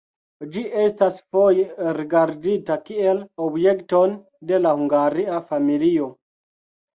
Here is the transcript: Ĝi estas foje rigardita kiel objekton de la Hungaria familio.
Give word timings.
Ĝi 0.53 0.61
estas 0.83 1.17
foje 1.35 1.65
rigardita 1.97 2.77
kiel 2.87 3.19
objekton 3.49 4.17
de 4.53 4.61
la 4.63 4.73
Hungaria 4.81 5.39
familio. 5.53 6.11